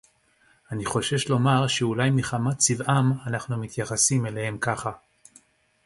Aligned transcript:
אני 0.71 0.85
חושש 0.85 1.27
לומר 1.27 1.67
שאולי 1.67 2.09
מחמת 2.09 2.57
צבעם 2.57 3.13
אנחנו 3.27 3.57
מתייחסים 3.57 4.25
אליהם 4.25 4.57
ככה 4.57 4.91